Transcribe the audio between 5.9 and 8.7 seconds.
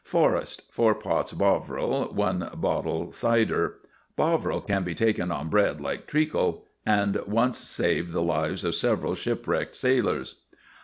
treacle, and once saved the lives